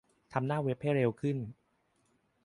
[0.33, 1.37] ทำหน้าเว็บให้เร็วขึ้น